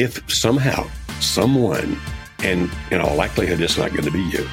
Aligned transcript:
If 0.00 0.32
somehow 0.32 0.88
someone, 1.20 1.98
and 2.42 2.70
in 2.90 3.02
all 3.02 3.14
likelihood 3.16 3.60
it's 3.60 3.76
not 3.76 3.90
going 3.90 4.04
to 4.04 4.10
be 4.10 4.22
you, 4.22 4.48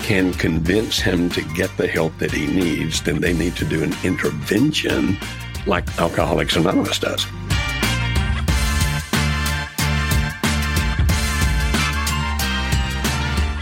can 0.00 0.30
convince 0.34 0.98
him 0.98 1.30
to 1.30 1.40
get 1.54 1.74
the 1.78 1.86
help 1.86 2.16
that 2.18 2.30
he 2.30 2.46
needs, 2.46 3.00
then 3.02 3.18
they 3.18 3.32
need 3.32 3.56
to 3.56 3.64
do 3.64 3.82
an 3.82 3.94
intervention 4.04 5.16
like 5.66 5.88
Alcoholics 5.98 6.54
Anonymous 6.56 6.98
does. 6.98 7.26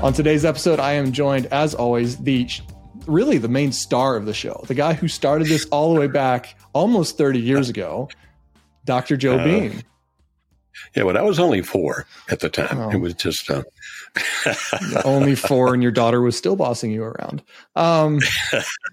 On 0.03 0.13
today's 0.13 0.45
episode, 0.45 0.81
I 0.81 0.95
am 0.95 1.13
joined, 1.13 1.47
as 1.47 1.73
always, 1.73 2.17
the 2.17 2.49
really 3.07 3.39
the 3.39 3.49
main 3.49 3.71
star 3.71 4.17
of 4.17 4.27
the 4.27 4.35
show, 4.35 4.65
the 4.67 4.75
guy 4.75 4.93
who 4.93 5.07
started 5.07 5.47
this 5.47 5.67
all 5.67 5.95
the 5.95 6.01
way 6.01 6.09
back 6.09 6.57
almost 6.73 7.17
30 7.17 7.39
years 7.39 7.69
ago, 7.69 8.09
Dr. 8.85 9.17
Joe 9.17 9.39
uh, 9.39 9.45
Beam. 9.45 9.83
Yeah, 10.95 11.05
well, 11.05 11.19
I 11.19 11.23
was 11.23 11.39
only 11.39 11.63
four 11.63 12.07
at 12.31 12.41
the 12.41 12.49
time. 12.49 12.79
Oh. 12.79 12.91
It 12.91 12.99
was 12.99 13.15
just 13.15 13.51
uh... 13.51 13.63
only 15.05 15.35
four, 15.35 15.75
and 15.75 15.83
your 15.83 15.93
daughter 15.93 16.21
was 16.21 16.37
still 16.37 16.57
bossing 16.57 16.91
you 16.91 17.05
around. 17.05 17.43
Um, 17.77 18.21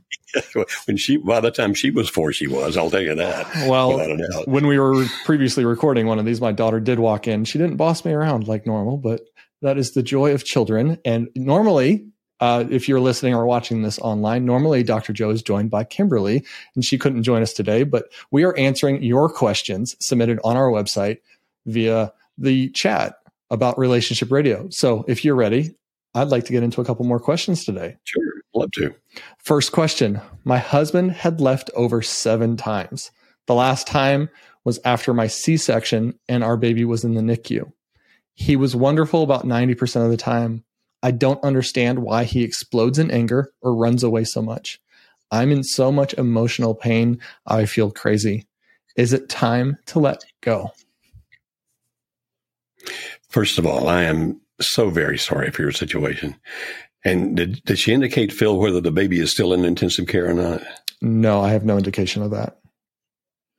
when 0.86 0.98
she, 0.98 1.18
by 1.18 1.40
the 1.40 1.52
time 1.52 1.74
she 1.74 1.92
was 1.92 2.10
four, 2.10 2.32
she 2.34 2.48
was. 2.48 2.78
I'll 2.78 2.92
tell 2.92 3.02
you 3.02 3.16
that. 3.16 3.68
Well, 3.68 3.98
when 4.46 4.68
we 4.68 4.78
were 4.80 5.06
previously 5.24 5.66
recording 5.66 6.08
one 6.08 6.20
of 6.20 6.26
these, 6.26 6.42
my 6.42 6.52
daughter 6.52 6.80
did 6.80 7.00
walk 7.00 7.28
in. 7.28 7.46
She 7.46 7.58
didn't 7.58 7.78
boss 7.78 8.06
me 8.06 8.12
around 8.12 8.48
like 8.48 8.66
normal, 8.66 8.98
but 8.98 9.22
that 9.62 9.78
is 9.78 9.92
the 9.92 10.04
joy 10.04 10.34
of 10.34 10.44
children. 10.44 11.00
And 11.06 11.30
normally, 11.36 12.08
uh, 12.40 12.66
if 12.70 12.90
you're 12.90 13.00
listening 13.00 13.34
or 13.34 13.46
watching 13.46 13.82
this 13.82 13.98
online, 14.00 14.46
normally 14.46 14.84
Dr. 14.84 15.14
Joe 15.14 15.30
is 15.30 15.42
joined 15.42 15.72
by 15.72 15.84
Kimberly, 15.84 16.46
and 16.76 16.84
she 16.84 16.98
couldn't 16.98 17.24
join 17.24 17.42
us 17.42 17.54
today, 17.54 17.84
but 17.84 18.12
we 18.32 18.44
are 18.44 18.56
answering 18.58 19.02
your 19.02 19.30
questions 19.30 19.96
submitted 20.00 20.40
on 20.44 20.58
our 20.58 20.70
website 20.70 21.20
via 21.66 22.12
the 22.38 22.70
chat 22.70 23.16
about 23.50 23.78
relationship 23.78 24.32
radio. 24.32 24.68
So 24.70 25.06
if 25.08 25.24
you're 25.24 25.36
ready, 25.36 25.76
I'd 26.14 26.30
like 26.30 26.46
to 26.46 26.54
get 26.54 26.64
into 26.64 26.82
a 26.82 26.86
couple 26.86 27.06
more 27.06 27.20
questions 27.20 27.66
today. 27.66 27.98
Sure, 28.04 28.24
love 28.54 28.72
to. 28.72 28.96
First 29.38 29.72
question 29.72 30.22
My 30.44 30.58
husband 30.58 31.12
had 31.12 31.42
left 31.42 31.70
over 31.76 32.02
seven 32.02 32.58
times. 32.58 33.12
The 33.48 33.56
last 33.56 33.86
time 33.86 34.30
was 34.64 34.80
after 34.84 35.14
my 35.14 35.28
C 35.28 35.58
section 35.58 36.18
and 36.28 36.44
our 36.44 36.58
baby 36.58 36.86
was 36.86 37.04
in 37.04 37.14
the 37.14 37.22
NICU. 37.22 37.72
He 38.34 38.56
was 38.56 38.76
wonderful 38.76 39.24
about 39.24 39.46
90% 39.46 40.04
of 40.04 40.12
the 40.12 40.18
time. 40.18 40.64
I 41.04 41.12
don't 41.12 41.44
understand 41.44 42.00
why 42.00 42.24
he 42.24 42.44
explodes 42.44 42.98
in 42.98 43.12
anger 43.12 43.52
or 43.62 43.76
runs 43.76 44.04
away 44.04 44.24
so 44.24 44.42
much. 44.42 44.80
I'm 45.32 45.52
in 45.52 45.64
so 45.64 45.92
much 45.92 46.14
emotional 46.16 46.76
pain, 46.76 47.20
I 47.46 47.66
feel 47.66 47.92
crazy. 47.92 48.48
Is 48.96 49.14
it 49.14 49.30
time 49.30 49.78
to 49.88 50.00
let 50.00 50.24
go? 50.42 50.72
First 53.30 53.58
of 53.58 53.66
all, 53.66 53.88
I 53.88 54.04
am 54.04 54.42
so 54.62 54.90
very 54.90 55.18
sorry 55.18 55.52
for 55.52 55.62
your 55.62 55.72
situation. 55.72 56.36
And 57.04 57.38
did, 57.38 57.64
did 57.66 57.80
she 57.80 57.94
indicate, 57.94 58.32
Phil, 58.32 58.58
whether 58.58 58.82
the 58.82 58.92
baby 58.92 59.20
is 59.20 59.32
still 59.32 59.54
in 59.54 59.64
intensive 59.64 60.08
care 60.08 60.30
or 60.30 60.34
not? 60.34 60.62
No, 61.02 61.42
I 61.42 61.52
have 61.52 61.66
no 61.66 61.78
indication 61.78 62.24
of 62.24 62.32
that. 62.32 62.58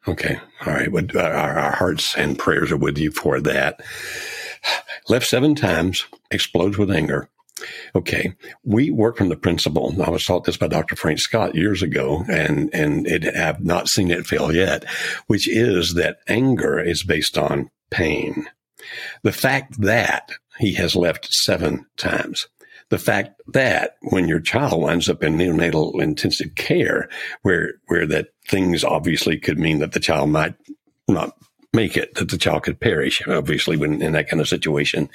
Okay. 0.08 0.38
All 0.64 0.72
right. 0.72 0.90
Well, 0.90 1.06
uh, 1.14 1.20
our, 1.20 1.58
our 1.58 1.72
hearts 1.72 2.16
and 2.16 2.38
prayers 2.38 2.72
are 2.72 2.76
with 2.76 2.98
you 2.98 3.10
for 3.10 3.40
that. 3.40 3.80
Left 5.08 5.26
seven 5.26 5.54
times, 5.54 6.06
explodes 6.30 6.78
with 6.78 6.90
anger. 6.90 7.28
Okay. 7.94 8.34
We 8.64 8.90
work 8.90 9.16
from 9.16 9.28
the 9.28 9.36
principle. 9.36 9.94
I 10.02 10.10
was 10.10 10.24
taught 10.24 10.44
this 10.44 10.56
by 10.56 10.68
Dr. 10.68 10.96
Frank 10.96 11.18
Scott 11.18 11.54
years 11.54 11.82
ago 11.82 12.24
and, 12.28 12.70
and 12.72 13.06
it 13.06 13.22
have 13.22 13.64
not 13.64 13.88
seen 13.88 14.10
it 14.10 14.26
fail 14.26 14.54
yet, 14.54 14.84
which 15.26 15.48
is 15.48 15.94
that 15.94 16.18
anger 16.28 16.78
is 16.78 17.02
based 17.02 17.38
on 17.38 17.70
pain. 17.90 18.46
The 19.22 19.32
fact 19.32 19.80
that 19.80 20.30
he 20.58 20.74
has 20.74 20.96
left 20.96 21.32
seven 21.32 21.86
times. 21.96 22.48
The 22.88 22.98
fact 22.98 23.40
that 23.48 23.96
when 24.02 24.28
your 24.28 24.40
child 24.40 24.80
winds 24.80 25.08
up 25.08 25.22
in 25.22 25.36
neonatal 25.36 26.00
intensive 26.00 26.54
care, 26.54 27.08
where, 27.42 27.74
where 27.88 28.06
that 28.06 28.28
things 28.48 28.84
obviously 28.84 29.38
could 29.38 29.58
mean 29.58 29.80
that 29.80 29.92
the 29.92 30.00
child 30.00 30.30
might 30.30 30.54
not 31.08 31.36
make 31.72 31.96
it, 31.96 32.14
that 32.14 32.30
the 32.30 32.38
child 32.38 32.62
could 32.62 32.80
perish, 32.80 33.22
obviously, 33.26 33.76
when 33.76 34.00
in 34.00 34.12
that 34.12 34.28
kind 34.28 34.40
of 34.40 34.48
situation, 34.48 35.08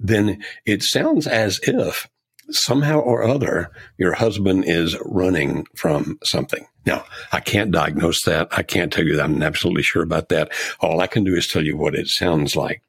then 0.00 0.42
it 0.66 0.82
sounds 0.82 1.26
as 1.26 1.60
if 1.62 2.08
somehow 2.50 2.98
or 2.98 3.22
other 3.22 3.70
your 3.98 4.12
husband 4.12 4.64
is 4.66 4.96
running 5.04 5.66
from 5.76 6.18
something. 6.24 6.66
Now, 6.84 7.04
I 7.30 7.40
can't 7.40 7.70
diagnose 7.70 8.22
that. 8.24 8.48
I 8.50 8.62
can't 8.62 8.92
tell 8.92 9.04
you 9.04 9.16
that 9.16 9.24
I'm 9.24 9.42
absolutely 9.42 9.84
sure 9.84 10.02
about 10.02 10.28
that. 10.30 10.50
All 10.80 11.00
I 11.00 11.06
can 11.06 11.24
do 11.24 11.34
is 11.34 11.46
tell 11.46 11.64
you 11.64 11.76
what 11.76 11.94
it 11.94 12.08
sounds 12.08 12.56
like. 12.56 12.82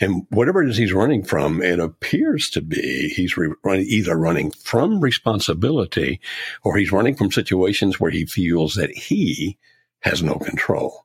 And 0.00 0.26
whatever 0.30 0.62
it 0.62 0.70
is 0.70 0.76
he's 0.76 0.92
running 0.92 1.24
from, 1.24 1.62
it 1.62 1.80
appears 1.80 2.50
to 2.50 2.60
be 2.60 3.08
he's 3.08 3.36
re- 3.36 3.54
either 3.66 4.16
running 4.16 4.50
from 4.50 5.00
responsibility 5.00 6.20
or 6.62 6.76
he's 6.76 6.92
running 6.92 7.16
from 7.16 7.32
situations 7.32 7.98
where 7.98 8.10
he 8.10 8.26
feels 8.26 8.74
that 8.74 8.90
he 8.90 9.58
has 10.00 10.22
no 10.22 10.34
control. 10.34 11.04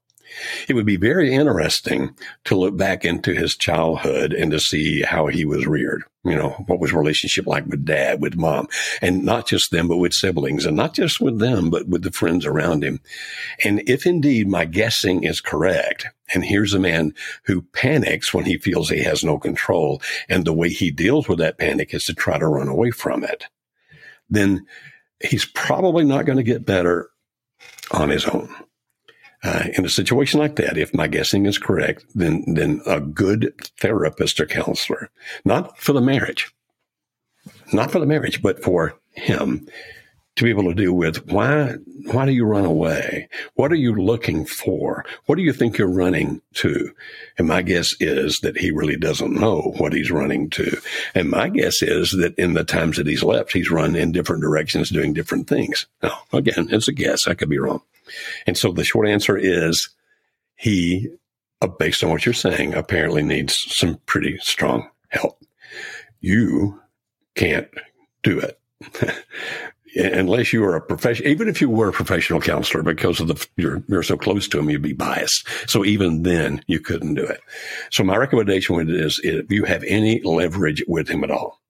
It 0.68 0.74
would 0.74 0.86
be 0.86 0.98
very 0.98 1.34
interesting 1.34 2.16
to 2.46 2.56
look 2.56 2.78
back 2.78 3.06
into 3.06 3.34
his 3.34 3.56
childhood 3.56 4.34
and 4.34 4.52
to 4.52 4.60
see 4.60 5.02
how 5.02 5.28
he 5.28 5.46
was 5.46 5.66
reared. 5.66 6.04
You 6.26 6.36
know, 6.36 6.52
what 6.68 6.80
was 6.80 6.94
relationship 6.94 7.48
like 7.48 7.66
with 7.66 7.84
dad, 7.84 8.22
with 8.22 8.38
mom, 8.38 8.68
and 9.02 9.26
not 9.26 9.46
just 9.46 9.72
them, 9.72 9.90
but 9.90 9.98
with 9.98 10.14
siblings 10.14 10.66
and 10.66 10.78
not 10.78 10.94
just 10.94 11.20
with 11.20 11.40
them, 11.40 11.70
but 11.70 11.88
with 11.88 12.04
the 12.04 12.12
friends 12.12 12.46
around 12.46 12.84
him. 12.84 13.02
And 13.64 13.84
if 13.90 14.06
indeed 14.06 14.48
my 14.48 14.64
guessing 14.64 15.24
is 15.24 15.42
correct, 15.42 16.08
and 16.34 16.46
here's 16.46 16.74
a 16.74 16.80
man 16.80 17.14
who 17.46 17.64
panics 17.74 18.34
when 18.34 18.46
he 18.46 18.58
feels 18.58 18.90
he 18.90 19.04
has 19.04 19.24
no 19.24 19.38
control, 19.38 20.02
and 20.30 20.46
the 20.46 20.54
way 20.54 20.70
he 20.70 20.92
deals 20.92 21.28
with 21.28 21.40
that 21.40 21.58
panic 21.58 21.94
is 21.94 22.06
to 22.06 22.14
try 22.14 22.38
to 22.38 22.48
run 22.48 22.70
away 22.70 22.92
from 22.92 23.26
it, 23.26 23.46
then 24.30 24.66
he's 25.20 25.46
probably 25.46 26.06
not 26.06 26.26
going 26.26 26.38
to 26.38 26.44
get 26.44 26.66
better 26.66 27.10
on 27.92 28.10
his 28.10 28.26
own. 28.26 28.54
Uh, 29.44 29.66
in 29.78 29.86
a 29.86 29.90
situation 29.90 30.40
like 30.40 30.56
that, 30.56 30.78
if 30.78 30.94
my 30.94 31.08
guessing 31.08 31.46
is 31.46 31.58
correct, 31.58 32.06
then 32.16 32.44
then 32.48 32.82
a 32.86 33.02
good 33.02 33.54
therapist 33.78 34.40
or 34.40 34.46
counselor, 34.46 35.10
not 35.44 35.78
for 35.78 35.92
the 35.92 36.02
marriage, 36.02 36.54
not 37.74 37.92
for 37.92 38.00
the 38.00 38.06
marriage, 38.06 38.42
but 38.42 38.64
for 38.64 38.98
him 39.12 39.68
to 40.36 40.44
be 40.46 40.50
able 40.50 40.64
to 40.64 40.74
deal 40.74 40.94
with 40.94 41.30
why 41.32 41.76
why 42.06 42.26
do 42.26 42.32
you 42.32 42.46
run 42.46 42.66
away? 42.66 43.30
What 43.56 43.72
are 43.72 43.76
you 43.76 43.94
looking 43.94 44.46
for? 44.46 45.06
What 45.26 45.36
do 45.36 45.42
you 45.42 45.54
think 45.54 45.78
you're 45.78 45.88
running 45.88 46.42
to? 46.56 46.92
And 47.38 47.48
my 47.48 47.62
guess 47.62 47.96
is 48.00 48.40
that 48.40 48.58
he 48.58 48.72
really 48.72 48.98
doesn't 48.98 49.40
know 49.40 49.74
what 49.78 49.94
he's 49.94 50.12
running 50.12 50.50
to. 50.52 50.82
And 51.14 51.30
my 51.30 51.50
guess 51.50 51.82
is 51.82 52.12
that 52.12 52.34
in 52.38 52.54
the 52.54 52.64
times 52.64 52.98
that 52.98 53.08
he's 53.08 53.24
left, 53.24 53.54
he's 53.54 53.70
run 53.70 53.96
in 53.96 54.12
different 54.12 54.42
directions 54.42 54.90
doing 54.90 55.14
different 55.14 55.48
things. 55.48 55.86
Now, 56.02 56.20
again, 56.34 56.68
it's 56.72 56.88
a 56.88 56.94
guess. 56.94 57.28
I 57.28 57.36
could 57.36 57.50
be 57.50 57.60
wrong. 57.60 57.82
And 58.48 58.58
so 58.58 58.72
the 58.72 58.84
short 58.84 59.08
answer 59.08 59.38
is 59.38 59.90
he, 60.56 61.10
uh, 61.62 61.68
based 61.68 62.04
on 62.04 62.10
what 62.10 62.26
you're 62.26 62.34
saying, 62.34 62.74
apparently 62.74 63.24
needs 63.24 63.58
some 63.74 64.00
pretty 64.06 64.38
strong 64.40 64.90
help. 65.10 65.44
You 66.20 66.80
can't 67.36 67.68
do 68.22 68.40
it. 68.40 68.60
Unless 69.96 70.54
you 70.54 70.64
are 70.64 70.76
a 70.76 70.82
professional, 70.82 71.30
even 71.30 71.48
if 71.48 71.62
you 71.62 71.70
were 71.70 71.90
a 71.90 71.94
professional 71.94 72.42
counselor, 72.42 72.82
because 72.82 73.20
of 73.20 73.28
the 73.28 73.48
you're 73.58 73.84
you're 73.88 74.02
so 74.02 74.18
close 74.18 74.48
to 74.48 74.58
him, 74.58 74.70
you'd 74.70 74.82
be 74.82 74.94
biased. 74.94 75.48
So 75.70 75.86
even 75.86 76.24
then, 76.24 76.64
you 76.66 76.80
couldn't 76.80 77.14
do 77.14 77.24
it. 77.24 77.40
So 77.92 78.04
my 78.04 78.16
recommendation 78.18 78.76
with 78.76 78.90
it 78.90 78.96
is, 78.96 79.22
if 79.24 79.52
you 79.52 79.66
have 79.66 79.84
any 79.84 80.20
leverage 80.24 80.84
with 80.88 81.10
him 81.10 81.24
at 81.24 81.30
all, 81.30 81.62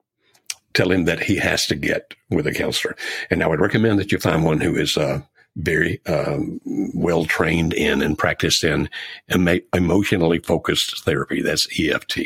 tell 0.74 0.92
him 0.92 1.04
that 1.06 1.24
he 1.24 1.36
has 1.38 1.66
to 1.66 1.76
get 1.76 2.14
with 2.30 2.48
a 2.48 2.54
counselor. 2.54 2.96
And 3.30 3.44
I 3.44 3.48
would 3.48 3.60
recommend 3.60 4.00
that 4.00 4.12
you 4.12 4.20
find 4.20 4.44
one 4.44 4.62
who 4.62 4.76
is 4.76 4.96
uh, 4.96 5.22
very 5.56 6.02
um, 6.08 6.60
well 6.66 7.26
trained 7.26 7.74
in 7.74 8.02
and 8.02 8.18
practiced 8.18 8.64
in 8.64 8.90
emotionally 9.74 10.40
focused 10.40 11.04
therapy. 11.04 11.42
That's 11.42 11.68
EFT. 11.80 12.20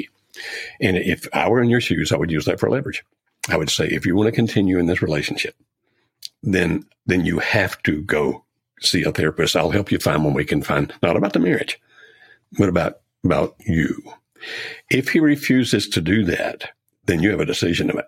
And 0.79 0.97
if 0.97 1.27
I 1.33 1.49
were 1.49 1.61
in 1.61 1.69
your 1.69 1.81
shoes, 1.81 2.11
I 2.11 2.17
would 2.17 2.31
use 2.31 2.45
that 2.45 2.59
for 2.59 2.69
leverage. 2.69 3.03
I 3.49 3.57
would 3.57 3.69
say, 3.69 3.87
if 3.87 4.05
you 4.05 4.15
want 4.15 4.27
to 4.27 4.31
continue 4.31 4.77
in 4.77 4.85
this 4.85 5.01
relationship, 5.01 5.55
then 6.43 6.85
then 7.05 7.25
you 7.25 7.39
have 7.39 7.81
to 7.83 8.01
go 8.03 8.43
see 8.81 9.03
a 9.03 9.11
therapist. 9.11 9.55
I'll 9.55 9.71
help 9.71 9.91
you 9.91 9.99
find 9.99 10.23
one 10.23 10.33
we 10.33 10.45
can 10.45 10.61
find. 10.61 10.93
Not 11.01 11.17
about 11.17 11.33
the 11.33 11.39
marriage, 11.39 11.79
but 12.57 12.69
about 12.69 12.99
about 13.23 13.55
you. 13.59 14.13
If 14.89 15.09
he 15.09 15.19
refuses 15.19 15.87
to 15.89 16.01
do 16.01 16.23
that, 16.25 16.69
then 17.05 17.21
you 17.21 17.31
have 17.31 17.39
a 17.39 17.45
decision 17.45 17.87
to 17.87 17.95
make. 17.95 18.05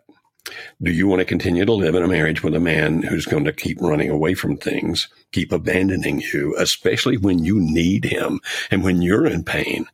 Do 0.81 0.91
you 0.91 1.07
want 1.07 1.19
to 1.19 1.25
continue 1.25 1.65
to 1.65 1.73
live 1.73 1.95
in 1.95 2.03
a 2.03 2.07
marriage 2.07 2.43
with 2.43 2.55
a 2.55 2.59
man 2.59 3.01
who's 3.01 3.25
going 3.25 3.45
to 3.45 3.53
keep 3.53 3.79
running 3.81 4.09
away 4.09 4.33
from 4.33 4.57
things, 4.57 5.07
keep 5.31 5.51
abandoning 5.51 6.21
you, 6.33 6.55
especially 6.57 7.17
when 7.17 7.43
you 7.43 7.59
need 7.59 8.05
him 8.05 8.39
and 8.71 8.83
when 8.83 9.01
you're 9.01 9.25
in 9.25 9.43
pain? 9.43 9.87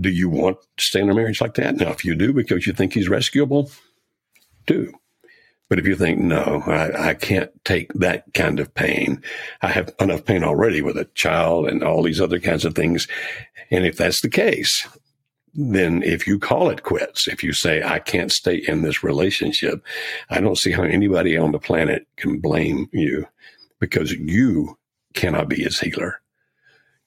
Do 0.00 0.10
you 0.10 0.28
want 0.28 0.58
to 0.76 0.84
stay 0.84 1.00
in 1.00 1.10
a 1.10 1.14
marriage 1.14 1.40
like 1.40 1.54
that? 1.54 1.76
Now, 1.76 1.90
if 1.90 2.04
you 2.04 2.14
do 2.14 2.32
because 2.32 2.66
you 2.66 2.72
think 2.72 2.92
he's 2.92 3.08
rescuable, 3.08 3.70
do. 4.66 4.92
But 5.68 5.78
if 5.78 5.86
you 5.86 5.96
think, 5.96 6.20
no, 6.20 6.62
I, 6.66 7.10
I, 7.10 7.14
can't 7.14 7.50
take 7.64 7.92
that 7.94 8.32
kind 8.34 8.60
of 8.60 8.72
pain, 8.74 9.22
I 9.62 9.68
have 9.68 9.92
enough 9.98 10.24
pain 10.24 10.44
already 10.44 10.80
with 10.80 10.96
a 10.96 11.06
child 11.06 11.66
and 11.66 11.82
all 11.82 12.02
these 12.02 12.20
other 12.20 12.38
kinds 12.38 12.64
of 12.64 12.74
things. 12.74 13.08
And 13.70 13.84
if 13.84 13.96
that's 13.96 14.20
the 14.20 14.28
case, 14.28 14.86
then 15.56 16.02
if 16.02 16.26
you 16.26 16.38
call 16.38 16.68
it 16.68 16.82
quits, 16.82 17.26
if 17.26 17.42
you 17.42 17.52
say, 17.52 17.82
I 17.82 17.98
can't 17.98 18.30
stay 18.30 18.56
in 18.56 18.82
this 18.82 19.02
relationship, 19.02 19.82
I 20.28 20.40
don't 20.40 20.58
see 20.58 20.70
how 20.70 20.82
anybody 20.82 21.36
on 21.36 21.52
the 21.52 21.58
planet 21.58 22.06
can 22.16 22.38
blame 22.38 22.88
you 22.92 23.26
because 23.80 24.12
you 24.12 24.78
cannot 25.14 25.48
be 25.48 25.62
his 25.62 25.80
healer. 25.80 26.20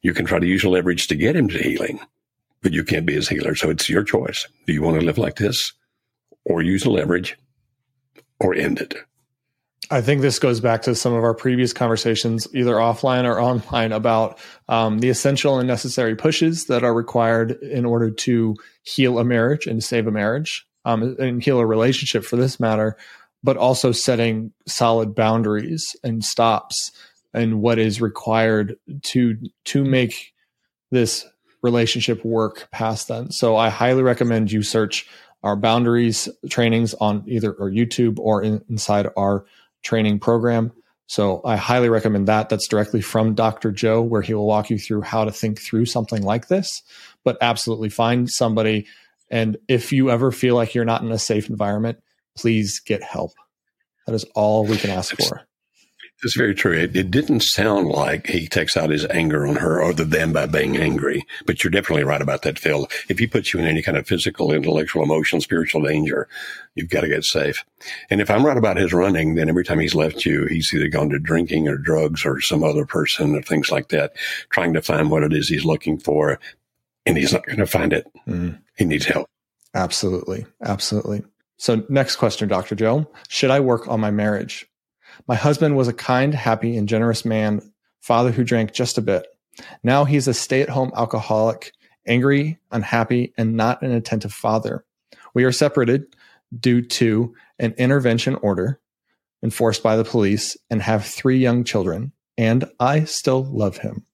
You 0.01 0.13
can 0.13 0.25
try 0.25 0.39
to 0.39 0.47
use 0.47 0.63
leverage 0.63 1.07
to 1.07 1.15
get 1.15 1.35
him 1.35 1.47
to 1.49 1.61
healing, 1.61 1.99
but 2.63 2.73
you 2.73 2.83
can't 2.83 3.05
be 3.05 3.13
his 3.13 3.29
healer. 3.29 3.53
So 3.53 3.69
it's 3.69 3.89
your 3.89 4.03
choice. 4.03 4.47
Do 4.65 4.73
you 4.73 4.81
want 4.81 4.99
to 4.99 5.05
live 5.05 5.17
like 5.17 5.35
this 5.35 5.73
or 6.45 6.61
use 6.61 6.87
leverage 6.87 7.37
or 8.39 8.55
end 8.55 8.79
it? 8.79 8.95
I 9.91 10.01
think 10.01 10.21
this 10.21 10.37
goes 10.37 10.59
back 10.59 10.83
to 10.83 10.93
some 10.93 11.13
of 11.13 11.23
our 11.23 11.33
previous 11.33 11.73
conversations, 11.73 12.47
either 12.53 12.75
offline 12.75 13.23
or 13.23 13.41
online, 13.41 13.91
about 13.91 14.39
um, 14.67 14.99
the 14.99 15.09
essential 15.09 15.57
and 15.57 15.67
necessary 15.67 16.15
pushes 16.15 16.65
that 16.65 16.83
are 16.83 16.93
required 16.93 17.51
in 17.63 17.85
order 17.85 18.11
to 18.11 18.55
heal 18.83 19.19
a 19.19 19.23
marriage 19.23 19.65
and 19.65 19.83
save 19.83 20.07
a 20.07 20.11
marriage 20.11 20.65
um, 20.85 21.15
and 21.19 21.43
heal 21.43 21.59
a 21.59 21.65
relationship 21.65 22.23
for 22.23 22.35
this 22.35 22.59
matter, 22.59 22.97
but 23.43 23.57
also 23.57 23.91
setting 23.91 24.51
solid 24.67 25.15
boundaries 25.15 25.95
and 26.03 26.23
stops 26.23 26.91
and 27.33 27.61
what 27.61 27.77
is 27.77 28.01
required 28.01 28.75
to 29.03 29.37
to 29.63 29.83
make 29.83 30.33
this 30.91 31.25
relationship 31.61 32.23
work 32.25 32.67
past 32.71 33.07
then. 33.07 33.31
So 33.31 33.55
I 33.55 33.69
highly 33.69 34.01
recommend 34.01 34.51
you 34.51 34.63
search 34.63 35.07
our 35.43 35.55
boundaries 35.55 36.27
trainings 36.49 36.93
on 36.95 37.23
either 37.27 37.53
or 37.53 37.69
YouTube 37.69 38.17
or 38.19 38.41
in, 38.41 38.63
inside 38.69 39.07
our 39.15 39.45
training 39.83 40.19
program. 40.19 40.71
So 41.07 41.41
I 41.43 41.55
highly 41.55 41.89
recommend 41.89 42.27
that. 42.27 42.49
That's 42.49 42.67
directly 42.67 43.01
from 43.01 43.33
Dr. 43.33 43.71
Joe, 43.71 44.01
where 44.01 44.21
he 44.21 44.35
will 44.35 44.45
walk 44.45 44.69
you 44.69 44.77
through 44.77 45.01
how 45.01 45.25
to 45.25 45.31
think 45.31 45.59
through 45.59 45.87
something 45.87 46.21
like 46.21 46.47
this. 46.47 46.83
But 47.23 47.37
absolutely 47.41 47.89
find 47.89 48.29
somebody. 48.29 48.85
And 49.31 49.57
if 49.67 49.91
you 49.91 50.11
ever 50.11 50.31
feel 50.31 50.55
like 50.55 50.75
you're 50.75 50.85
not 50.85 51.01
in 51.01 51.11
a 51.11 51.17
safe 51.17 51.49
environment, 51.49 51.97
please 52.37 52.79
get 52.79 53.01
help. 53.01 53.31
That 54.05 54.13
is 54.13 54.23
all 54.35 54.65
we 54.65 54.77
can 54.77 54.91
ask 54.91 55.15
for. 55.15 55.48
It's 56.21 56.35
very 56.35 56.53
true. 56.53 56.73
It, 56.73 56.95
it, 56.97 57.11
didn't 57.11 57.41
sound 57.41 57.87
like 57.87 58.27
he 58.27 58.45
takes 58.47 58.75
out 58.75 58.89
his 58.89 59.05
anger 59.05 59.47
on 59.47 59.55
her 59.55 59.81
other 59.81 60.03
than 60.03 60.33
by 60.33 60.47
being 60.47 60.75
angry. 60.75 61.25
But 61.45 61.63
you're 61.63 61.71
definitely 61.71 62.03
right 62.03 62.21
about 62.21 62.41
that, 62.41 62.59
Phil. 62.59 62.89
If 63.07 63.19
he 63.19 63.27
puts 63.27 63.53
you 63.53 63.59
in 63.59 63.65
any 63.65 63.81
kind 63.81 63.97
of 63.97 64.05
physical, 64.05 64.51
intellectual, 64.51 65.03
emotional, 65.03 65.41
spiritual 65.41 65.81
danger, 65.83 66.27
you've 66.75 66.89
got 66.89 67.01
to 67.01 67.07
get 67.07 67.23
safe. 67.23 67.63
And 68.09 68.19
if 68.19 68.29
I'm 68.29 68.45
right 68.45 68.57
about 68.57 68.75
his 68.75 68.91
running, 68.91 69.35
then 69.35 69.47
every 69.47 69.63
time 69.63 69.79
he's 69.79 69.95
left 69.95 70.25
you, 70.25 70.45
he's 70.47 70.73
either 70.73 70.89
gone 70.89 71.09
to 71.09 71.19
drinking 71.19 71.69
or 71.69 71.77
drugs 71.77 72.25
or 72.25 72.41
some 72.41 72.63
other 72.65 72.85
person 72.85 73.33
or 73.35 73.41
things 73.41 73.71
like 73.71 73.87
that, 73.89 74.13
trying 74.49 74.73
to 74.73 74.81
find 74.81 75.09
what 75.09 75.23
it 75.23 75.31
is 75.31 75.47
he's 75.47 75.65
looking 75.65 75.97
for. 75.97 76.37
And 77.05 77.17
he's 77.17 77.31
not 77.31 77.45
going 77.45 77.59
to 77.59 77.65
find 77.65 77.93
it. 77.93 78.07
Mm. 78.27 78.59
He 78.77 78.83
needs 78.83 79.05
help. 79.05 79.29
Absolutely. 79.73 80.45
Absolutely. 80.63 81.23
So 81.57 81.85
next 81.89 82.17
question, 82.17 82.49
Dr. 82.49 82.75
Joe, 82.75 83.09
should 83.29 83.51
I 83.51 83.61
work 83.61 83.87
on 83.87 83.99
my 83.99 84.11
marriage? 84.11 84.68
My 85.27 85.35
husband 85.35 85.75
was 85.75 85.87
a 85.87 85.93
kind, 85.93 86.33
happy, 86.33 86.77
and 86.77 86.87
generous 86.87 87.25
man, 87.25 87.71
father 88.01 88.31
who 88.31 88.43
drank 88.43 88.73
just 88.73 88.97
a 88.97 89.01
bit. 89.01 89.27
Now 89.83 90.05
he's 90.05 90.27
a 90.27 90.33
stay 90.33 90.61
at 90.61 90.69
home 90.69 90.91
alcoholic, 90.95 91.73
angry, 92.07 92.59
unhappy, 92.71 93.33
and 93.37 93.55
not 93.55 93.81
an 93.81 93.91
attentive 93.91 94.33
father. 94.33 94.85
We 95.33 95.43
are 95.43 95.51
separated 95.51 96.15
due 96.57 96.81
to 96.81 97.35
an 97.59 97.73
intervention 97.77 98.35
order 98.35 98.79
enforced 99.43 99.83
by 99.83 99.95
the 99.95 100.03
police 100.03 100.57
and 100.69 100.81
have 100.81 101.05
three 101.05 101.37
young 101.37 101.63
children, 101.63 102.11
and 102.37 102.65
I 102.79 103.03
still 103.05 103.43
love 103.43 103.77
him. 103.77 104.05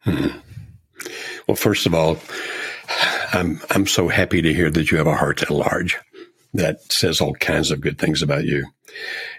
Hmm. 0.00 0.38
Well, 1.46 1.56
first 1.56 1.86
of 1.86 1.94
all, 1.94 2.18
I'm 3.32 3.60
I'm 3.70 3.86
so 3.86 4.08
happy 4.08 4.42
to 4.42 4.54
hear 4.54 4.70
that 4.70 4.90
you 4.90 4.98
have 4.98 5.06
a 5.06 5.16
heart 5.16 5.42
at 5.42 5.50
large 5.50 5.98
that 6.56 6.92
says 6.92 7.20
all 7.20 7.34
kinds 7.34 7.70
of 7.70 7.80
good 7.80 7.98
things 7.98 8.22
about 8.22 8.44
you. 8.44 8.66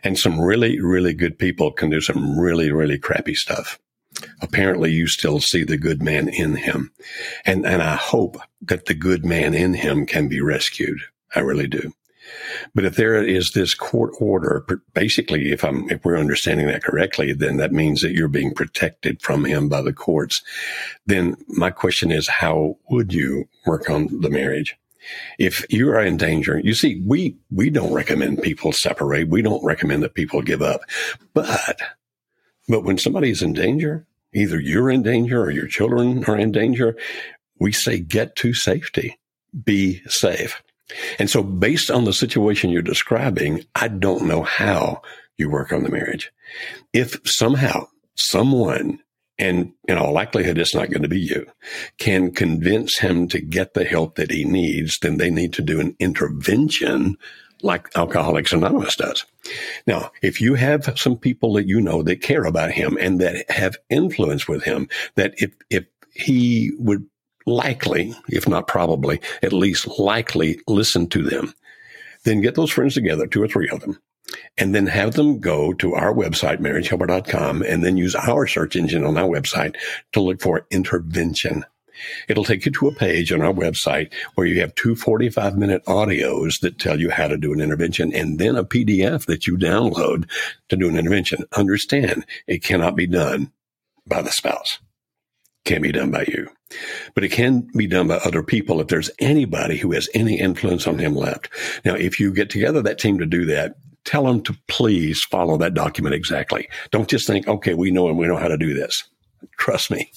And 0.03 0.17
some 0.17 0.39
really, 0.39 0.79
really 0.79 1.13
good 1.13 1.37
people 1.37 1.71
can 1.71 1.89
do 1.89 2.01
some 2.01 2.39
really, 2.39 2.71
really 2.71 2.97
crappy 2.97 3.35
stuff. 3.35 3.79
Apparently 4.41 4.91
you 4.91 5.07
still 5.07 5.39
see 5.39 5.63
the 5.63 5.77
good 5.77 6.01
man 6.01 6.27
in 6.27 6.55
him. 6.55 6.91
And, 7.45 7.65
and 7.65 7.81
I 7.81 7.95
hope 7.95 8.37
that 8.61 8.85
the 8.85 8.95
good 8.95 9.25
man 9.25 9.53
in 9.53 9.73
him 9.73 10.05
can 10.05 10.27
be 10.27 10.41
rescued. 10.41 10.99
I 11.35 11.39
really 11.41 11.67
do. 11.67 11.93
But 12.75 12.85
if 12.85 12.95
there 12.95 13.23
is 13.23 13.51
this 13.51 13.73
court 13.73 14.13
order, 14.19 14.65
basically, 14.93 15.51
if 15.51 15.63
I'm, 15.63 15.89
if 15.89 16.03
we're 16.03 16.17
understanding 16.17 16.67
that 16.67 16.83
correctly, 16.83 17.33
then 17.33 17.57
that 17.57 17.71
means 17.71 18.01
that 18.01 18.11
you're 18.11 18.27
being 18.27 18.53
protected 18.53 19.21
from 19.21 19.45
him 19.45 19.69
by 19.69 19.81
the 19.81 19.93
courts. 19.93 20.43
Then 21.05 21.37
my 21.47 21.69
question 21.69 22.11
is, 22.11 22.27
how 22.27 22.77
would 22.89 23.13
you 23.13 23.47
work 23.65 23.89
on 23.89 24.21
the 24.21 24.29
marriage? 24.29 24.75
If 25.39 25.65
you 25.69 25.89
are 25.89 26.01
in 26.01 26.17
danger, 26.17 26.59
you 26.59 26.73
see, 26.73 27.01
we, 27.05 27.37
we 27.51 27.69
don't 27.69 27.93
recommend 27.93 28.41
people 28.41 28.71
separate. 28.71 29.29
We 29.29 29.41
don't 29.41 29.63
recommend 29.63 30.03
that 30.03 30.13
people 30.13 30.41
give 30.41 30.61
up. 30.61 30.81
But, 31.33 31.79
but 32.67 32.83
when 32.83 32.97
somebody 32.97 33.29
is 33.29 33.41
in 33.41 33.53
danger, 33.53 34.05
either 34.33 34.59
you're 34.59 34.89
in 34.89 35.03
danger 35.03 35.41
or 35.41 35.51
your 35.51 35.67
children 35.67 36.23
are 36.25 36.37
in 36.37 36.51
danger, 36.51 36.95
we 37.59 37.71
say 37.71 37.99
get 37.99 38.35
to 38.37 38.53
safety, 38.53 39.17
be 39.63 40.01
safe. 40.07 40.61
And 41.19 41.29
so 41.29 41.43
based 41.43 41.91
on 41.91 42.05
the 42.05 42.13
situation 42.13 42.69
you're 42.69 42.81
describing, 42.81 43.65
I 43.75 43.87
don't 43.87 44.25
know 44.25 44.43
how 44.43 45.01
you 45.37 45.49
work 45.49 45.71
on 45.71 45.83
the 45.83 45.89
marriage. 45.89 46.31
If 46.93 47.19
somehow 47.25 47.87
someone 48.15 48.99
and 49.39 49.73
in 49.87 49.97
all 49.97 50.13
likelihood, 50.13 50.57
it's 50.57 50.73
not 50.73 50.89
going 50.89 51.03
to 51.03 51.07
be 51.07 51.19
you, 51.19 51.45
can 51.97 52.31
convince 52.31 52.97
him 52.97 53.27
to 53.29 53.39
get 53.39 53.73
the 53.73 53.85
help 53.85 54.15
that 54.15 54.31
he 54.31 54.43
needs, 54.43 54.99
then 54.99 55.17
they 55.17 55.29
need 55.29 55.53
to 55.53 55.61
do 55.61 55.79
an 55.79 55.95
intervention 55.99 57.17
like 57.63 57.89
Alcoholics 57.95 58.53
Anonymous 58.53 58.95
does. 58.95 59.25
Now, 59.85 60.11
if 60.21 60.41
you 60.41 60.55
have 60.55 60.93
some 60.97 61.17
people 61.17 61.53
that 61.53 61.67
you 61.67 61.81
know 61.81 62.03
that 62.03 62.21
care 62.21 62.45
about 62.45 62.71
him 62.71 62.97
and 62.99 63.19
that 63.21 63.49
have 63.49 63.77
influence 63.89 64.47
with 64.47 64.63
him, 64.63 64.89
that 65.15 65.33
if, 65.37 65.51
if 65.69 65.85
he 66.13 66.71
would 66.77 67.05
likely, 67.45 68.13
if 68.29 68.47
not 68.47 68.67
probably, 68.67 69.21
at 69.41 69.53
least 69.53 69.87
likely 69.99 70.59
listen 70.67 71.07
to 71.07 71.23
them, 71.23 71.53
then 72.25 72.41
get 72.41 72.55
those 72.55 72.71
friends 72.71 72.93
together, 72.93 73.25
two 73.25 73.41
or 73.41 73.47
three 73.47 73.69
of 73.69 73.79
them, 73.79 73.97
and 74.57 74.73
then 74.75 74.87
have 74.87 75.13
them 75.13 75.39
go 75.39 75.73
to 75.73 75.93
our 75.93 76.13
website, 76.13 76.57
marriagehelper.com, 76.57 77.61
and 77.61 77.83
then 77.83 77.97
use 77.97 78.15
our 78.15 78.47
search 78.47 78.75
engine 78.75 79.03
on 79.03 79.17
our 79.17 79.27
website 79.27 79.75
to 80.13 80.21
look 80.21 80.41
for 80.41 80.65
intervention. 80.71 81.63
It'll 82.27 82.43
take 82.43 82.65
you 82.65 82.71
to 82.73 82.87
a 82.87 82.93
page 82.93 83.31
on 83.31 83.41
our 83.41 83.53
website 83.53 84.13
where 84.35 84.45
you 84.45 84.59
have 84.61 84.75
two 84.75 84.95
45 84.95 85.57
minute 85.57 85.83
audios 85.85 86.59
that 86.61 86.79
tell 86.79 86.99
you 86.99 87.09
how 87.09 87.27
to 87.27 87.37
do 87.37 87.53
an 87.53 87.61
intervention 87.61 88.13
and 88.13 88.39
then 88.39 88.55
a 88.55 88.63
PDF 88.63 89.25
that 89.25 89.47
you 89.47 89.57
download 89.57 90.29
to 90.69 90.75
do 90.75 90.87
an 90.87 90.97
intervention. 90.97 91.43
Understand 91.53 92.25
it 92.45 92.63
cannot 92.63 92.95
be 92.95 93.07
done 93.07 93.51
by 94.05 94.21
the 94.21 94.31
spouse. 94.31 94.79
Can't 95.67 95.83
be 95.83 95.91
done 95.91 96.11
by 96.11 96.23
you. 96.29 96.47
But 97.13 97.25
it 97.25 97.31
can 97.33 97.67
be 97.75 97.87
done 97.87 98.07
by 98.07 98.15
other 98.23 98.41
people 98.41 98.79
if 98.79 98.87
there's 98.87 99.09
anybody 99.19 99.75
who 99.75 99.91
has 99.91 100.07
any 100.13 100.39
influence 100.39 100.87
on 100.87 100.97
him 100.97 101.13
left. 101.13 101.49
Now, 101.83 101.93
if 101.93 102.21
you 102.21 102.31
get 102.31 102.49
together 102.49 102.81
that 102.81 102.99
team 102.99 103.19
to 103.19 103.25
do 103.25 103.43
that, 103.47 103.75
tell 104.05 104.23
them 104.23 104.41
to 104.43 104.55
please 104.69 105.25
follow 105.29 105.57
that 105.57 105.73
document 105.73 106.15
exactly. 106.15 106.69
Don't 106.91 107.09
just 107.09 107.27
think, 107.27 107.49
okay, 107.49 107.73
we 107.73 107.91
know 107.91 108.07
and 108.07 108.17
we 108.17 108.27
know 108.27 108.37
how 108.37 108.47
to 108.47 108.57
do 108.57 108.73
this. 108.73 109.03
Trust 109.57 109.91
me, 109.91 110.09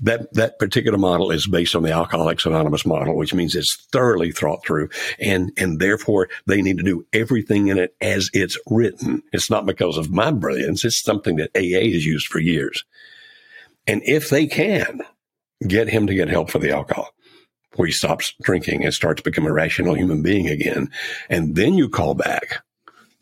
that, 0.00 0.32
that 0.32 0.58
particular 0.58 0.96
model 0.96 1.30
is 1.30 1.46
based 1.46 1.76
on 1.76 1.82
the 1.82 1.92
Alcoholics 1.92 2.46
Anonymous 2.46 2.86
model, 2.86 3.14
which 3.14 3.34
means 3.34 3.54
it's 3.54 3.76
thoroughly 3.92 4.32
thought 4.32 4.64
through 4.64 4.88
and, 5.18 5.52
and 5.58 5.80
therefore 5.80 6.30
they 6.46 6.62
need 6.62 6.78
to 6.78 6.82
do 6.82 7.04
everything 7.12 7.68
in 7.68 7.76
it 7.76 7.94
as 8.00 8.30
it's 8.32 8.58
written. 8.70 9.22
It's 9.34 9.50
not 9.50 9.66
because 9.66 9.98
of 9.98 10.10
my 10.10 10.30
brilliance. 10.30 10.82
It's 10.82 11.02
something 11.02 11.36
that 11.36 11.50
AA 11.54 11.92
has 11.92 12.06
used 12.06 12.28
for 12.28 12.38
years. 12.38 12.84
And 13.86 14.02
if 14.04 14.30
they 14.30 14.46
can 14.46 15.02
get 15.66 15.88
him 15.88 16.06
to 16.06 16.14
get 16.14 16.28
help 16.28 16.50
for 16.50 16.58
the 16.58 16.70
alcohol, 16.72 17.10
where 17.76 17.86
he 17.86 17.92
stops 17.92 18.34
drinking 18.42 18.84
and 18.84 18.94
starts 18.94 19.22
to 19.22 19.30
become 19.30 19.46
a 19.46 19.52
rational 19.52 19.94
human 19.96 20.22
being 20.22 20.48
again, 20.48 20.90
and 21.28 21.56
then 21.56 21.74
you 21.74 21.88
call 21.88 22.14
back 22.14 22.62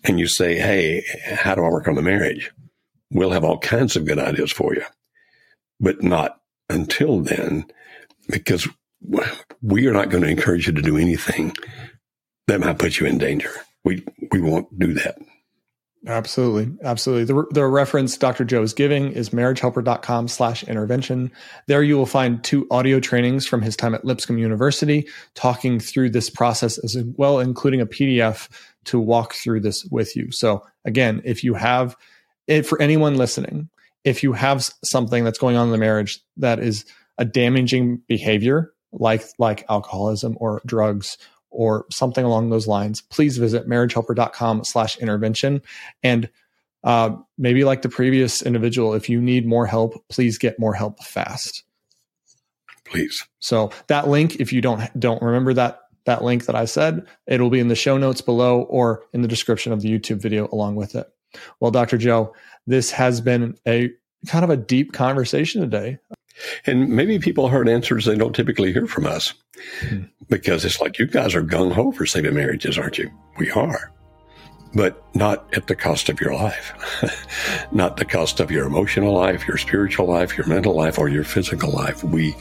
and 0.04 0.18
you 0.20 0.26
say, 0.26 0.56
Hey, 0.56 1.04
how 1.34 1.54
do 1.54 1.64
I 1.64 1.70
work 1.70 1.88
on 1.88 1.94
the 1.94 2.02
marriage? 2.02 2.50
We'll 3.10 3.30
have 3.30 3.44
all 3.44 3.58
kinds 3.58 3.96
of 3.96 4.06
good 4.06 4.18
ideas 4.18 4.52
for 4.52 4.74
you, 4.74 4.84
but 5.80 6.02
not 6.02 6.40
until 6.68 7.20
then. 7.20 7.66
because 8.28 8.68
we 9.62 9.86
are 9.86 9.92
not 9.92 10.10
going 10.10 10.22
to 10.22 10.30
encourage 10.30 10.66
you 10.66 10.72
to 10.72 10.82
do 10.82 10.96
anything 10.96 11.54
that 12.46 12.60
might 12.60 12.78
put 12.78 12.98
you 13.00 13.06
in 13.06 13.18
danger. 13.18 13.50
We 13.84 14.04
we 14.30 14.40
won't 14.40 14.78
do 14.78 14.94
that. 14.94 15.18
Absolutely. 16.06 16.76
Absolutely. 16.82 17.24
The, 17.24 17.46
the 17.52 17.66
reference 17.66 18.16
Dr. 18.16 18.44
Joe 18.44 18.62
is 18.62 18.74
giving 18.74 19.12
is 19.12 19.30
marriagehelper.com 19.30 20.26
slash 20.26 20.64
intervention. 20.64 21.30
There 21.68 21.82
you 21.82 21.96
will 21.96 22.06
find 22.06 22.42
two 22.42 22.66
audio 22.72 22.98
trainings 22.98 23.46
from 23.46 23.62
his 23.62 23.76
time 23.76 23.94
at 23.94 24.04
Lipscomb 24.04 24.38
University 24.38 25.06
talking 25.34 25.78
through 25.78 26.10
this 26.10 26.28
process 26.28 26.76
as 26.78 26.96
well, 27.16 27.38
including 27.38 27.80
a 27.80 27.86
PDF 27.86 28.48
to 28.86 28.98
walk 28.98 29.34
through 29.34 29.60
this 29.60 29.84
with 29.86 30.16
you. 30.16 30.32
So 30.32 30.66
again, 30.84 31.22
if 31.24 31.44
you 31.44 31.54
have 31.54 31.96
it 32.48 32.66
for 32.66 32.82
anyone 32.82 33.16
listening, 33.16 33.68
if 34.02 34.24
you 34.24 34.32
have 34.32 34.68
something 34.82 35.22
that's 35.22 35.38
going 35.38 35.56
on 35.56 35.68
in 35.68 35.72
the 35.72 35.78
marriage 35.78 36.18
that 36.38 36.58
is 36.58 36.84
a 37.18 37.24
damaging 37.24 37.98
behavior, 38.08 38.72
like 38.90 39.22
like 39.38 39.64
alcoholism 39.70 40.36
or 40.40 40.60
drugs 40.66 41.16
or 41.52 41.86
something 41.90 42.24
along 42.24 42.50
those 42.50 42.66
lines, 42.66 43.00
please 43.00 43.38
visit 43.38 43.68
marriagehelper.com 43.68 44.64
slash 44.64 44.98
intervention. 44.98 45.62
And 46.02 46.28
uh, 46.84 47.16
maybe 47.38 47.64
like 47.64 47.82
the 47.82 47.88
previous 47.88 48.42
individual, 48.42 48.94
if 48.94 49.08
you 49.08 49.20
need 49.20 49.46
more 49.46 49.66
help, 49.66 50.02
please 50.08 50.38
get 50.38 50.58
more 50.58 50.74
help 50.74 51.02
fast. 51.02 51.64
Please. 52.84 53.26
So 53.38 53.70
that 53.86 54.08
link, 54.08 54.36
if 54.36 54.52
you 54.52 54.60
don't 54.60 54.82
don't 54.98 55.22
remember 55.22 55.54
that 55.54 55.80
that 56.04 56.24
link 56.24 56.46
that 56.46 56.56
I 56.56 56.64
said, 56.64 57.06
it'll 57.26 57.50
be 57.50 57.60
in 57.60 57.68
the 57.68 57.76
show 57.76 57.96
notes 57.96 58.20
below 58.20 58.62
or 58.62 59.04
in 59.12 59.22
the 59.22 59.28
description 59.28 59.72
of 59.72 59.80
the 59.80 59.88
YouTube 59.88 60.20
video 60.20 60.48
along 60.52 60.74
with 60.74 60.94
it. 60.94 61.06
Well, 61.60 61.70
Dr. 61.70 61.96
Joe, 61.96 62.34
this 62.66 62.90
has 62.90 63.20
been 63.20 63.56
a 63.66 63.90
kind 64.26 64.44
of 64.44 64.50
a 64.50 64.56
deep 64.56 64.92
conversation 64.92 65.60
today. 65.60 65.98
And 66.66 66.88
maybe 66.88 67.18
people 67.18 67.48
heard 67.48 67.68
answers 67.68 68.04
they 68.04 68.16
don't 68.16 68.34
typically 68.34 68.72
hear 68.72 68.86
from 68.86 69.06
us 69.06 69.34
hmm. 69.80 70.02
because 70.28 70.64
it's 70.64 70.80
like, 70.80 70.98
you 70.98 71.06
guys 71.06 71.34
are 71.34 71.42
gung 71.42 71.72
ho 71.72 71.92
for 71.92 72.06
saving 72.06 72.34
marriages, 72.34 72.78
aren't 72.78 72.98
you? 72.98 73.10
We 73.38 73.50
are. 73.50 73.92
But 74.74 75.04
not 75.14 75.54
at 75.54 75.66
the 75.66 75.76
cost 75.76 76.08
of 76.08 76.18
your 76.18 76.34
life, 76.34 76.72
not 77.72 77.98
the 77.98 78.06
cost 78.06 78.40
of 78.40 78.50
your 78.50 78.66
emotional 78.66 79.12
life, 79.12 79.46
your 79.46 79.58
spiritual 79.58 80.06
life, 80.08 80.36
your 80.36 80.46
mental 80.46 80.74
life, 80.74 80.98
or 80.98 81.10
your 81.10 81.24
physical 81.24 81.70
life. 81.70 82.02
We, 82.02 82.34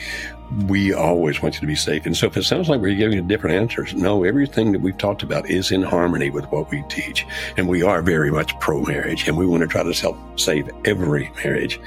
we 0.67 0.93
always 0.93 1.41
want 1.41 1.55
you 1.55 1.61
to 1.61 1.67
be 1.67 1.75
safe. 1.75 2.05
And 2.05 2.15
so 2.15 2.27
if 2.27 2.37
it 2.37 2.43
sounds 2.43 2.69
like 2.69 2.79
we're 2.79 2.95
giving 2.95 3.17
you 3.17 3.23
different 3.27 3.57
answers, 3.57 3.93
no, 3.93 4.23
everything 4.23 4.71
that 4.71 4.79
we've 4.79 4.97
talked 4.97 5.23
about 5.23 5.49
is 5.49 5.71
in 5.71 5.81
harmony 5.81 6.29
with 6.29 6.45
what 6.51 6.69
we 6.71 6.83
teach. 6.89 7.25
And 7.57 7.67
we 7.67 7.83
are 7.83 8.01
very 8.01 8.31
much 8.31 8.57
pro 8.59 8.81
marriage 8.81 9.27
and 9.27 9.37
we 9.37 9.45
want 9.45 9.61
to 9.61 9.67
try 9.67 9.83
to 9.83 9.93
help 9.93 10.17
save 10.39 10.69
every 10.85 11.31
marriage. 11.43 11.81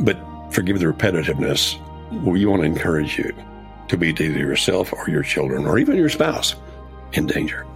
But 0.00 0.18
forgive 0.50 0.78
the 0.78 0.86
repetitiveness. 0.86 1.78
We 2.22 2.46
want 2.46 2.62
to 2.62 2.66
encourage 2.66 3.18
you 3.18 3.34
to 3.88 3.96
be 3.96 4.10
either 4.10 4.24
yourself 4.24 4.92
or 4.92 5.08
your 5.08 5.22
children 5.22 5.66
or 5.66 5.78
even 5.78 5.96
your 5.96 6.08
spouse 6.08 6.54
in 7.12 7.26
danger. 7.26 7.66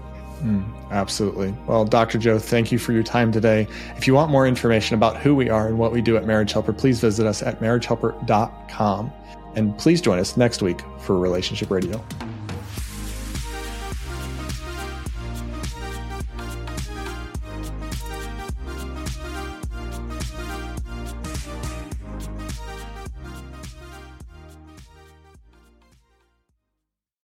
Mm, 0.43 0.91
absolutely. 0.91 1.55
Well, 1.67 1.85
Dr. 1.85 2.19
Joe, 2.19 2.39
thank 2.39 2.73
you 2.73 2.79
for 2.79 2.93
your 2.93 3.03
time 3.03 3.31
today. 3.31 3.69
If 3.97 4.07
you 4.07 4.15
want 4.15 4.31
more 4.31 4.47
information 4.47 4.97
about 4.97 5.17
who 5.17 5.35
we 5.35 5.49
are 5.49 5.69
and 5.69 5.79
what 5.79 5.93
we 5.93 6.03
do 6.03 6.17
at 6.17 6.27
Marriage 6.27 6.53
Helper, 6.53 6.73
please 6.73 7.01
visit 7.01 7.27
us 7.27 7.43
at 7.43 7.61
marriagehelper.com. 7.61 9.13
And 9.55 9.77
please 9.79 10.01
join 10.01 10.19
us 10.19 10.37
next 10.37 10.63
week 10.63 10.81
for 10.99 11.19
Relationship 11.19 11.71
Radio. 11.71 12.03